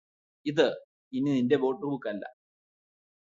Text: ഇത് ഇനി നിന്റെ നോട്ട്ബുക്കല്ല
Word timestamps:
ഇത് 0.45 0.67
ഇനി 1.13 1.29
നിന്റെ 1.29 1.57
നോട്ട്ബുക്കല്ല 1.57 2.23